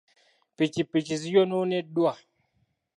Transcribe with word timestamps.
Ppikipiki 0.55 1.15
ziyonooneddwa. 1.21 2.11